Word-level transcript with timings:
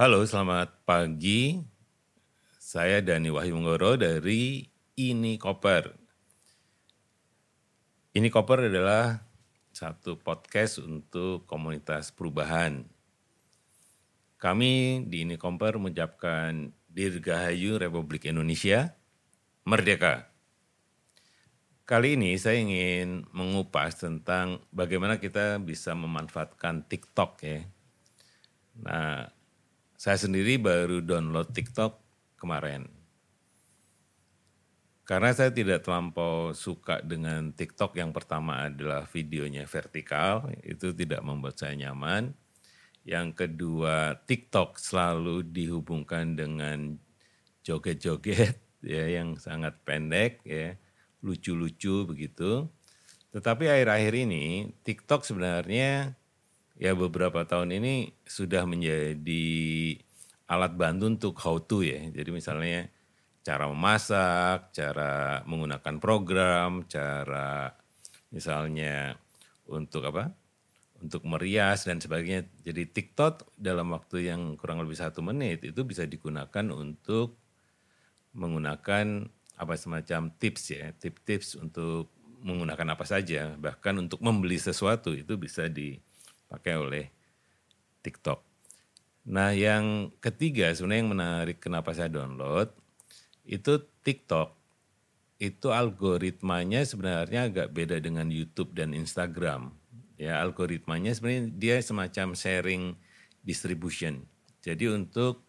Halo, 0.00 0.24
selamat 0.24 0.88
pagi. 0.88 1.60
Saya 2.56 3.04
Dani 3.04 3.28
Wahyu 3.28 3.52
Menggoro 3.52 4.00
dari 4.00 4.64
Ini 4.96 5.36
Koper. 5.36 5.92
Ini 8.16 8.32
Koper 8.32 8.72
adalah 8.72 9.20
satu 9.76 10.16
podcast 10.16 10.80
untuk 10.80 11.44
komunitas 11.44 12.16
perubahan. 12.16 12.80
Kami 14.40 15.04
di 15.04 15.28
Ini 15.28 15.36
Koper 15.36 15.76
mengucapkan 15.76 16.72
Dirgahayu 16.88 17.76
Republik 17.76 18.24
Indonesia, 18.24 18.96
Merdeka. 19.68 20.32
Kali 21.84 22.16
ini 22.16 22.40
saya 22.40 22.56
ingin 22.56 23.28
mengupas 23.36 24.00
tentang 24.00 24.64
bagaimana 24.72 25.20
kita 25.20 25.60
bisa 25.60 25.92
memanfaatkan 25.92 26.88
TikTok 26.88 27.44
ya. 27.44 27.60
Nah, 28.80 29.39
saya 30.00 30.16
sendiri 30.16 30.56
baru 30.56 31.04
download 31.04 31.52
TikTok 31.52 32.00
kemarin. 32.40 32.88
Karena 35.04 35.28
saya 35.36 35.52
tidak 35.52 35.84
terlampau 35.84 36.56
suka 36.56 37.04
dengan 37.04 37.52
TikTok 37.52 38.00
yang 38.00 38.08
pertama 38.08 38.72
adalah 38.72 39.04
videonya 39.04 39.68
vertikal, 39.68 40.48
itu 40.64 40.96
tidak 40.96 41.20
membuat 41.20 41.60
saya 41.60 41.76
nyaman. 41.76 42.32
Yang 43.04 43.44
kedua, 43.44 44.16
TikTok 44.24 44.80
selalu 44.80 45.44
dihubungkan 45.44 46.32
dengan 46.32 46.96
joget-joget 47.60 48.56
ya 48.80 49.04
yang 49.04 49.36
sangat 49.36 49.84
pendek 49.84 50.40
ya, 50.48 50.80
lucu-lucu 51.20 52.08
begitu. 52.08 52.72
Tetapi 53.36 53.68
akhir-akhir 53.68 54.14
ini 54.16 54.72
TikTok 54.80 55.28
sebenarnya 55.28 56.16
ya 56.80 56.96
beberapa 56.96 57.44
tahun 57.44 57.76
ini 57.76 58.16
sudah 58.24 58.64
menjadi 58.64 59.46
alat 60.48 60.72
bantu 60.80 61.04
untuk 61.12 61.34
how 61.44 61.60
to 61.60 61.84
ya. 61.84 62.00
Jadi 62.08 62.32
misalnya 62.32 62.88
cara 63.44 63.68
memasak, 63.68 64.72
cara 64.72 65.44
menggunakan 65.44 66.00
program, 66.00 66.88
cara 66.88 67.76
misalnya 68.32 69.20
untuk 69.68 70.08
apa? 70.08 70.32
Untuk 71.04 71.28
merias 71.28 71.84
dan 71.84 72.00
sebagainya. 72.00 72.48
Jadi 72.64 72.88
TikTok 72.88 73.60
dalam 73.60 73.92
waktu 73.92 74.32
yang 74.32 74.56
kurang 74.56 74.80
lebih 74.80 74.96
satu 74.96 75.20
menit 75.20 75.60
itu 75.60 75.84
bisa 75.84 76.08
digunakan 76.08 76.64
untuk 76.72 77.36
menggunakan 78.32 79.28
apa 79.60 79.74
semacam 79.76 80.32
tips 80.40 80.72
ya, 80.72 80.88
tips-tips 80.96 81.60
untuk 81.60 82.08
menggunakan 82.40 82.96
apa 82.96 83.04
saja, 83.04 83.52
bahkan 83.60 83.92
untuk 84.00 84.24
membeli 84.24 84.56
sesuatu 84.56 85.12
itu 85.12 85.36
bisa 85.36 85.68
di 85.68 86.00
dipakai 86.50 86.74
oleh 86.74 87.06
TikTok. 88.02 88.42
Nah 89.30 89.54
yang 89.54 90.10
ketiga 90.18 90.74
sebenarnya 90.74 91.00
yang 91.06 91.12
menarik 91.14 91.62
kenapa 91.62 91.94
saya 91.94 92.10
download 92.10 92.74
itu 93.46 93.78
TikTok 94.02 94.58
itu 95.38 95.70
algoritmanya 95.70 96.82
sebenarnya 96.82 97.46
agak 97.46 97.70
beda 97.70 98.02
dengan 98.02 98.26
YouTube 98.26 98.74
dan 98.74 98.90
Instagram. 98.90 99.70
Ya 100.18 100.42
algoritmanya 100.42 101.14
sebenarnya 101.14 101.54
dia 101.54 101.76
semacam 101.78 102.34
sharing 102.34 102.98
distribution. 103.46 104.26
Jadi 104.58 104.90
untuk 104.90 105.46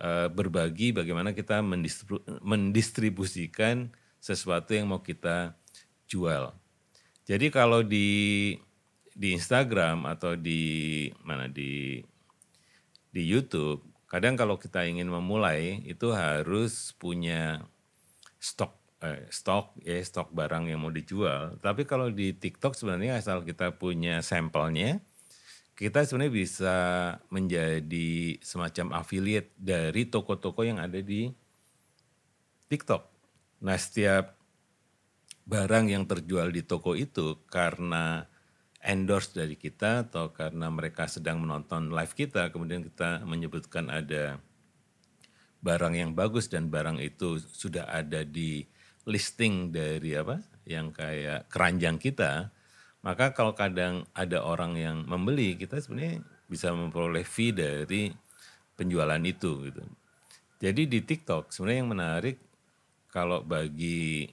uh, 0.00 0.32
berbagi 0.32 0.96
bagaimana 0.96 1.36
kita 1.36 1.60
mendistribu 1.60 2.24
mendistribusikan 2.40 3.92
sesuatu 4.24 4.72
yang 4.72 4.88
mau 4.88 5.04
kita 5.04 5.52
jual. 6.08 6.56
Jadi 7.28 7.52
kalau 7.52 7.84
di 7.84 8.56
di 9.14 9.38
Instagram 9.38 10.10
atau 10.10 10.34
di 10.34 11.06
mana 11.22 11.46
di 11.46 12.02
di 13.14 13.22
YouTube, 13.22 13.86
kadang 14.10 14.34
kalau 14.34 14.58
kita 14.58 14.82
ingin 14.82 15.06
memulai 15.06 15.78
itu 15.86 16.10
harus 16.10 16.90
punya 16.98 17.62
stok 18.42 18.74
eh, 19.06 19.30
stok 19.30 19.78
ya 19.86 20.02
stok 20.02 20.34
barang 20.34 20.66
yang 20.66 20.82
mau 20.82 20.90
dijual. 20.90 21.54
Tapi 21.62 21.86
kalau 21.86 22.10
di 22.10 22.34
TikTok 22.34 22.74
sebenarnya 22.74 23.22
asal 23.22 23.46
kita 23.46 23.78
punya 23.78 24.18
sampelnya, 24.18 24.98
kita 25.78 26.02
sebenarnya 26.02 26.34
bisa 26.34 26.76
menjadi 27.30 28.42
semacam 28.42 28.98
affiliate 28.98 29.54
dari 29.54 30.10
toko-toko 30.10 30.66
yang 30.66 30.82
ada 30.82 30.98
di 30.98 31.30
TikTok. 32.66 33.02
Nah, 33.62 33.78
setiap 33.78 34.34
barang 35.44 35.86
yang 35.92 36.04
terjual 36.08 36.50
di 36.50 36.64
toko 36.64 36.96
itu 36.98 37.38
karena 37.46 38.26
endorse 38.84 39.32
dari 39.32 39.56
kita 39.56 40.04
atau 40.06 40.30
karena 40.30 40.68
mereka 40.68 41.08
sedang 41.08 41.40
menonton 41.40 41.90
live 41.90 42.12
kita 42.12 42.52
kemudian 42.52 42.84
kita 42.84 43.24
menyebutkan 43.24 43.88
ada 43.88 44.36
barang 45.64 45.96
yang 45.96 46.12
bagus 46.12 46.52
dan 46.52 46.68
barang 46.68 47.00
itu 47.00 47.40
sudah 47.40 47.88
ada 47.88 48.20
di 48.22 48.68
listing 49.08 49.72
dari 49.72 50.12
apa 50.12 50.44
yang 50.68 50.92
kayak 50.92 51.48
keranjang 51.48 51.96
kita 51.96 52.52
maka 53.04 53.36
kalau 53.36 53.52
kadang 53.52 54.08
ada 54.16 54.40
orang 54.40 54.80
yang 54.80 54.96
membeli 55.04 55.56
kita 55.60 55.76
sebenarnya 55.76 56.24
bisa 56.48 56.72
memperoleh 56.72 57.24
fee 57.24 57.52
dari 57.52 58.08
penjualan 58.72 59.20
itu 59.20 59.68
gitu. 59.68 59.84
Jadi 60.60 60.88
di 60.88 61.04
TikTok 61.04 61.52
sebenarnya 61.52 61.80
yang 61.84 61.92
menarik 61.92 62.36
kalau 63.12 63.44
bagi 63.44 64.32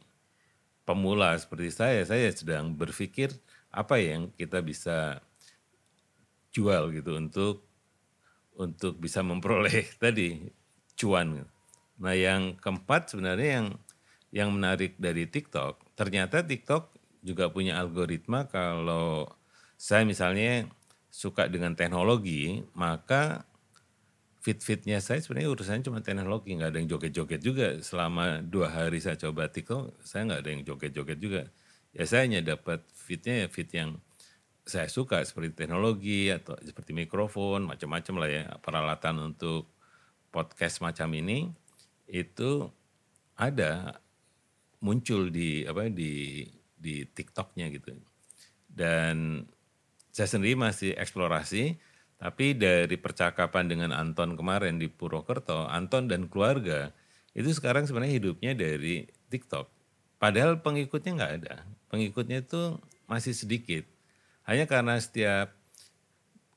pemula 0.87 1.35
seperti 1.35 1.69
saya 1.69 2.01
saya 2.07 2.31
sedang 2.31 2.71
berpikir 2.71 3.35
apa 3.71 3.95
yang 4.03 4.35
kita 4.35 4.59
bisa 4.59 5.23
jual 6.51 6.91
gitu 6.91 7.15
untuk 7.15 7.63
untuk 8.59 8.99
bisa 8.99 9.23
memperoleh 9.23 9.87
tadi 10.03 10.51
cuan. 10.99 11.47
Nah 11.97 12.15
yang 12.15 12.59
keempat 12.59 13.15
sebenarnya 13.15 13.49
yang 13.63 13.67
yang 14.31 14.49
menarik 14.51 14.95
dari 14.99 15.27
TikTok, 15.27 15.95
ternyata 15.95 16.43
TikTok 16.43 16.91
juga 17.23 17.51
punya 17.51 17.79
algoritma 17.79 18.47
kalau 18.47 19.27
saya 19.75 20.07
misalnya 20.07 20.67
suka 21.11 21.51
dengan 21.51 21.75
teknologi, 21.75 22.63
maka 22.71 23.43
fit-fitnya 24.41 25.03
saya 25.03 25.19
sebenarnya 25.19 25.51
urusannya 25.51 25.83
cuma 25.83 25.99
teknologi, 25.99 26.55
nggak 26.55 26.69
ada 26.71 26.79
yang 26.79 26.89
joget-joget 26.95 27.41
juga. 27.43 27.67
Selama 27.83 28.39
dua 28.39 28.71
hari 28.71 29.03
saya 29.03 29.19
coba 29.19 29.51
TikTok, 29.51 29.99
saya 30.01 30.31
nggak 30.31 30.41
ada 30.47 30.49
yang 30.49 30.63
joget-joget 30.63 31.19
juga 31.19 31.43
ya 31.91 32.03
saya 32.07 32.27
hanya 32.27 32.39
dapat 32.43 32.83
fitnya 32.95 33.45
ya 33.45 33.47
fit 33.51 33.67
yang 33.71 33.99
saya 34.61 34.87
suka 34.87 35.25
seperti 35.25 35.65
teknologi 35.65 36.29
atau 36.29 36.55
seperti 36.61 36.93
mikrofon 36.93 37.65
macam-macam 37.65 38.15
lah 38.21 38.29
ya. 38.29 38.43
Peralatan 38.61 39.33
untuk 39.33 39.67
podcast 40.31 40.79
macam 40.79 41.11
ini 41.11 41.49
itu 42.07 42.69
ada 43.35 43.99
muncul 44.79 45.33
di 45.33 45.65
apa 45.65 45.89
di 45.89 46.45
di 46.77 47.03
TikToknya 47.03 47.67
gitu. 47.73 47.91
Dan 48.71 49.43
saya 50.13 50.29
sendiri 50.29 50.55
masih 50.55 50.95
eksplorasi 50.95 51.75
tapi 52.21 52.53
dari 52.53 52.95
percakapan 53.01 53.65
dengan 53.65 53.89
Anton 53.91 54.37
kemarin 54.37 54.77
di 54.77 54.85
Purwokerto 54.85 55.65
Anton 55.65 56.05
dan 56.05 56.29
keluarga 56.29 56.93
itu 57.33 57.49
sekarang 57.49 57.89
sebenarnya 57.89 58.21
hidupnya 58.21 58.51
dari 58.53 59.09
TikTok. 59.33 59.65
Padahal 60.21 60.61
pengikutnya 60.61 61.11
nggak 61.17 61.33
ada 61.41 61.55
pengikutnya 61.91 62.41
itu 62.41 62.79
masih 63.05 63.35
sedikit. 63.35 63.83
Hanya 64.47 64.65
karena 64.65 64.95
setiap 64.97 65.51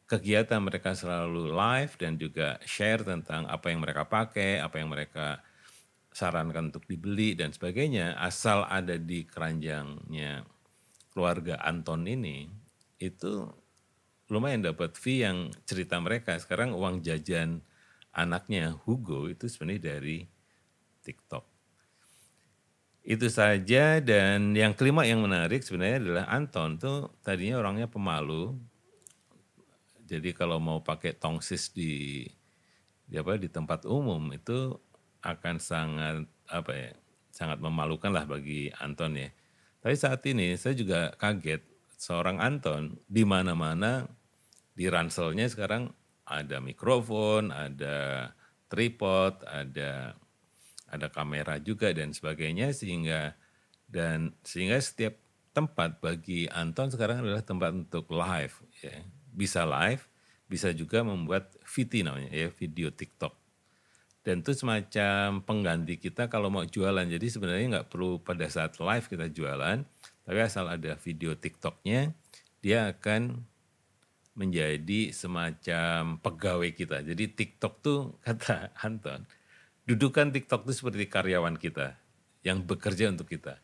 kegiatan 0.07 0.63
mereka 0.63 0.95
selalu 0.95 1.51
live 1.51 1.93
dan 1.99 2.15
juga 2.15 2.63
share 2.63 3.03
tentang 3.03 3.51
apa 3.51 3.75
yang 3.75 3.83
mereka 3.83 4.07
pakai, 4.07 4.63
apa 4.63 4.79
yang 4.79 4.95
mereka 4.95 5.43
sarankan 6.15 6.71
untuk 6.71 6.87
dibeli 6.87 7.35
dan 7.35 7.51
sebagainya, 7.51 8.15
asal 8.23 8.63
ada 8.71 8.95
di 8.95 9.27
keranjangnya 9.27 10.47
keluarga 11.11 11.59
Anton 11.67 12.07
ini, 12.07 12.47
itu 13.03 13.51
lumayan 14.31 14.63
dapat 14.63 14.95
fee 14.95 15.27
yang 15.27 15.51
cerita 15.67 15.99
mereka. 15.99 16.39
Sekarang 16.39 16.71
uang 16.79 17.03
jajan 17.03 17.59
anaknya 18.15 18.71
Hugo 18.87 19.27
itu 19.27 19.51
sebenarnya 19.51 19.99
dari 19.99 20.23
TikTok. 21.03 21.54
Itu 23.05 23.29
saja 23.29 24.01
dan 24.01 24.57
yang 24.57 24.73
kelima 24.73 25.05
yang 25.05 25.21
menarik 25.21 25.61
sebenarnya 25.61 26.01
adalah 26.01 26.25
Anton 26.33 26.81
tuh 26.81 27.13
tadinya 27.21 27.61
orangnya 27.61 27.85
pemalu. 27.85 28.57
Jadi 30.09 30.33
kalau 30.33 30.57
mau 30.57 30.81
pakai 30.81 31.13
tongsis 31.13 31.69
di 31.77 32.25
di 33.05 33.21
apa 33.21 33.37
di 33.37 33.53
tempat 33.53 33.85
umum 33.85 34.33
itu 34.33 34.73
akan 35.21 35.61
sangat 35.61 36.25
apa 36.49 36.73
ya 36.73 36.91
sangat 37.29 37.61
memalukan 37.61 38.09
lah 38.09 38.25
bagi 38.25 38.73
Anton 38.81 39.21
ya. 39.21 39.29
Tapi 39.85 39.95
saat 40.01 40.25
ini 40.25 40.57
saya 40.57 40.73
juga 40.73 41.13
kaget 41.21 41.61
seorang 42.01 42.41
Anton 42.41 42.97
di 43.05 43.21
mana-mana 43.29 44.09
di 44.73 44.89
ranselnya 44.89 45.45
sekarang 45.53 45.93
ada 46.25 46.57
mikrofon, 46.57 47.53
ada 47.53 48.33
tripod, 48.73 49.45
ada 49.45 50.17
ada 50.91 51.11
kamera 51.11 51.59
juga 51.61 51.91
dan 51.91 52.13
sebagainya 52.13 52.71
sehingga 52.73 53.35
dan 53.89 54.33
sehingga 54.43 54.79
setiap 54.81 55.17
tempat 55.55 56.03
bagi 56.03 56.51
Anton 56.51 56.91
sekarang 56.91 57.23
adalah 57.23 57.43
tempat 57.43 57.71
untuk 57.73 58.11
live 58.11 58.55
ya 58.83 59.03
bisa 59.35 59.63
live 59.67 60.07
bisa 60.55 60.71
juga 60.71 61.01
membuat 61.03 61.57
VT 61.65 62.05
namanya 62.05 62.31
ya, 62.31 62.49
video 62.53 62.93
TikTok. 62.93 63.35
Dan 64.25 64.41
itu 64.41 64.57
semacam 64.57 65.45
pengganti 65.45 66.01
kita 66.01 66.33
kalau 66.33 66.49
mau 66.49 66.65
jualan. 66.65 67.05
Jadi 67.05 67.27
sebenarnya 67.29 67.67
nggak 67.81 67.89
perlu 67.93 68.23
pada 68.23 68.49
saat 68.49 68.81
live 68.81 69.07
kita 69.11 69.29
jualan, 69.29 69.85
tapi 70.25 70.39
asal 70.41 70.71
ada 70.71 70.97
video 70.97 71.37
TikToknya, 71.37 72.13
dia 72.65 72.89
akan 72.89 73.45
menjadi 74.35 75.13
semacam 75.13 76.23
pegawai 76.23 76.71
kita. 76.73 77.05
Jadi 77.05 77.25
TikTok 77.37 77.75
tuh 77.85 78.01
kata 78.25 78.73
Anton, 78.81 79.29
dudukan 79.85 80.33
TikTok 80.33 80.65
itu 80.69 80.73
seperti 80.85 81.05
karyawan 81.09 81.57
kita 81.61 81.97
yang 82.45 82.65
bekerja 82.65 83.13
untuk 83.13 83.29
kita. 83.29 83.61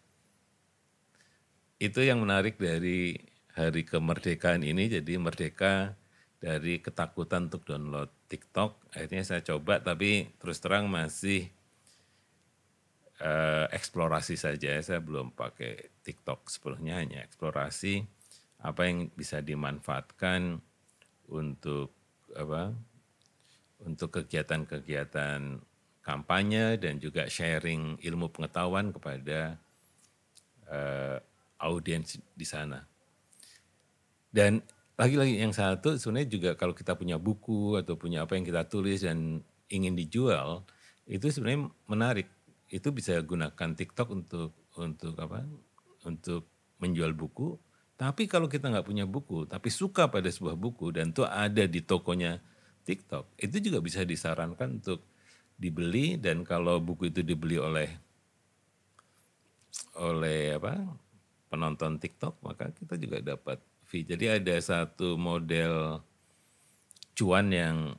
Itu 1.80 2.04
yang 2.04 2.20
menarik 2.20 2.60
dari 2.60 3.16
hari 3.56 3.88
kemerdekaan 3.88 4.64
ini. 4.64 4.88
Jadi 4.88 5.16
merdeka 5.16 5.96
dari 6.40 6.80
ketakutan 6.80 7.48
untuk 7.52 7.64
download 7.64 8.08
TikTok. 8.28 8.92
Akhirnya 8.96 9.24
saya 9.24 9.40
coba 9.44 9.80
tapi 9.80 10.28
terus 10.40 10.60
terang 10.60 10.88
masih 10.88 11.48
uh, 13.20 13.68
eksplorasi 13.72 14.36
saja. 14.36 14.76
Saya 14.80 15.00
belum 15.00 15.32
pakai 15.32 16.04
TikTok 16.04 16.48
sepenuhnya 16.48 17.00
hanya 17.00 17.20
eksplorasi 17.24 18.04
apa 18.60 18.88
yang 18.88 19.08
bisa 19.12 19.40
dimanfaatkan 19.40 20.60
untuk 21.32 21.92
apa? 22.36 22.76
Untuk 23.80 24.12
kegiatan-kegiatan 24.12 25.69
kampanye 26.10 26.74
dan 26.82 26.98
juga 26.98 27.30
sharing 27.30 28.02
ilmu 28.02 28.34
pengetahuan 28.34 28.90
kepada 28.90 29.54
uh, 30.66 31.22
audiens 31.62 32.18
di 32.34 32.42
sana. 32.42 32.82
Dan 34.30 34.58
lagi-lagi 34.98 35.38
yang 35.38 35.54
satu 35.54 35.94
sebenarnya 35.94 36.28
juga 36.30 36.50
kalau 36.58 36.74
kita 36.74 36.98
punya 36.98 37.14
buku 37.14 37.78
atau 37.78 37.94
punya 37.94 38.26
apa 38.26 38.34
yang 38.34 38.42
kita 38.42 38.66
tulis 38.66 39.06
dan 39.06 39.38
ingin 39.70 39.94
dijual 39.94 40.66
itu 41.06 41.30
sebenarnya 41.30 41.70
menarik. 41.86 42.26
Itu 42.70 42.90
bisa 42.90 43.18
gunakan 43.22 43.70
TikTok 43.74 44.08
untuk 44.10 44.50
untuk 44.78 45.14
apa? 45.18 45.46
Untuk 46.06 46.50
menjual 46.82 47.14
buku. 47.14 47.54
Tapi 47.98 48.26
kalau 48.26 48.50
kita 48.50 48.70
nggak 48.72 48.86
punya 48.86 49.04
buku 49.06 49.46
tapi 49.46 49.68
suka 49.70 50.10
pada 50.10 50.26
sebuah 50.26 50.58
buku 50.58 50.90
dan 50.90 51.14
itu 51.14 51.22
ada 51.22 51.68
di 51.68 51.84
tokonya 51.84 52.40
TikTok 52.84 53.36
itu 53.36 53.56
juga 53.60 53.78
bisa 53.84 54.02
disarankan 54.02 54.80
untuk 54.80 55.04
dibeli 55.60 56.16
dan 56.16 56.40
kalau 56.40 56.80
buku 56.80 57.12
itu 57.12 57.20
dibeli 57.20 57.60
oleh 57.60 57.92
oleh 60.00 60.56
apa 60.56 60.80
penonton 61.52 62.00
TikTok 62.00 62.40
maka 62.40 62.72
kita 62.72 62.96
juga 62.96 63.20
dapat 63.20 63.60
fee. 63.84 64.08
Jadi 64.08 64.40
ada 64.40 64.56
satu 64.56 65.20
model 65.20 66.00
cuan 67.12 67.52
yang 67.52 67.98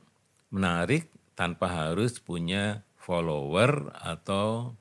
menarik 0.50 1.06
tanpa 1.38 1.70
harus 1.70 2.18
punya 2.18 2.82
follower 2.98 3.94
atau 3.94 4.74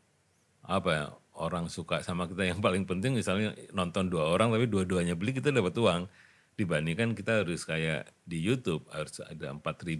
apa 0.65 0.89
ya, 0.89 1.07
orang 1.37 1.67
suka 1.67 2.01
sama 2.01 2.25
kita 2.25 2.47
yang 2.47 2.63
paling 2.63 2.87
penting 2.89 3.13
misalnya 3.13 3.53
nonton 3.75 4.07
dua 4.07 4.31
orang 4.31 4.49
tapi 4.49 4.65
dua-duanya 4.65 5.13
beli 5.13 5.35
kita 5.35 5.53
dapat 5.53 5.73
uang 5.77 6.07
dibandingkan 6.55 7.17
kita 7.17 7.43
harus 7.43 7.63
kayak 7.65 8.11
di 8.27 8.37
YouTube 8.39 8.85
harus 8.91 9.23
ada 9.23 9.49
4000 9.55 9.97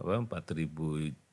apa 0.00 0.12
4000 0.28 1.29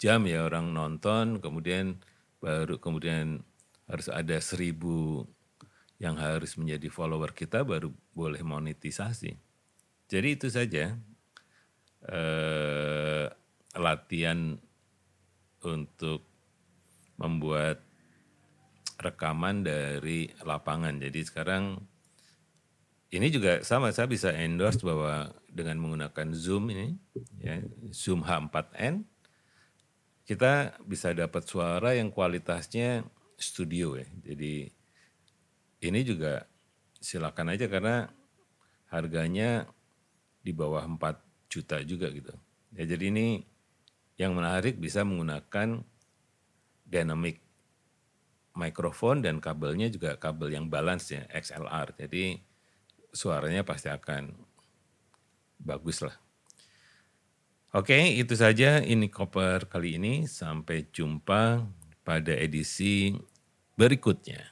jam 0.00 0.24
ya 0.24 0.48
orang 0.48 0.72
nonton 0.72 1.44
kemudian 1.44 2.00
baru 2.40 2.80
kemudian 2.80 3.44
harus 3.84 4.08
ada 4.08 4.40
1000 4.40 4.72
yang 6.00 6.16
harus 6.16 6.56
menjadi 6.56 6.88
follower 6.88 7.36
kita 7.36 7.60
baru 7.60 7.92
boleh 8.16 8.40
monetisasi. 8.40 9.36
Jadi 10.08 10.28
itu 10.32 10.48
saja 10.48 10.96
eh, 12.08 13.26
latihan 13.76 14.56
untuk 15.60 16.24
membuat 17.20 17.84
rekaman 18.96 19.60
dari 19.60 20.32
lapangan. 20.40 20.96
Jadi 20.96 21.20
sekarang 21.28 21.76
ini 23.12 23.28
juga 23.28 23.60
sama 23.60 23.92
saya 23.92 24.08
bisa 24.08 24.32
endorse 24.32 24.80
bahwa 24.80 25.34
dengan 25.52 25.76
menggunakan 25.76 26.32
Zoom 26.32 26.72
ini 26.72 26.96
ya 27.42 27.60
Zoom 27.92 28.24
H4n 28.24 29.04
kita 30.30 30.78
bisa 30.86 31.10
dapat 31.10 31.42
suara 31.42 31.98
yang 31.98 32.14
kualitasnya 32.14 33.02
studio 33.34 33.98
ya. 33.98 34.06
Jadi 34.30 34.70
ini 35.82 36.00
juga 36.06 36.46
silakan 37.02 37.58
aja 37.58 37.66
karena 37.66 38.06
harganya 38.94 39.66
di 40.38 40.54
bawah 40.54 40.86
4 40.86 41.50
juta 41.50 41.82
juga 41.82 42.14
gitu. 42.14 42.30
Ya 42.78 42.86
jadi 42.86 43.10
ini 43.10 43.42
yang 44.22 44.38
menarik 44.38 44.78
bisa 44.78 45.02
menggunakan 45.02 45.82
dynamic 46.86 47.42
mikrofon 48.54 49.26
dan 49.26 49.42
kabelnya 49.42 49.90
juga 49.90 50.14
kabel 50.14 50.54
yang 50.54 50.70
balance 50.70 51.10
ya 51.10 51.26
XLR. 51.26 52.06
Jadi 52.06 52.38
suaranya 53.10 53.66
pasti 53.66 53.90
akan 53.90 54.30
bagus 55.58 56.06
lah. 56.06 56.14
Oke, 57.70 58.18
itu 58.18 58.34
saja 58.34 58.82
ini 58.82 59.06
koper 59.06 59.70
kali 59.70 59.94
ini. 59.94 60.26
Sampai 60.26 60.90
jumpa 60.90 61.62
pada 62.02 62.34
edisi 62.34 63.14
berikutnya. 63.78 64.42